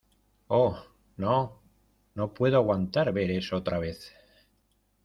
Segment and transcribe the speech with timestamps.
[0.47, 0.81] Oh,
[1.17, 1.61] no,
[2.15, 4.11] no puedo aguantar ver eso otra vez.